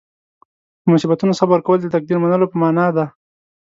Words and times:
په 0.81 0.87
مصیبتونو 0.93 1.33
صبر 1.39 1.59
کول 1.65 1.79
د 1.81 1.87
تقدیر 1.95 2.17
منلو 2.23 2.51
په 2.51 2.57
معنې 2.61 2.87
ده. 2.97 3.05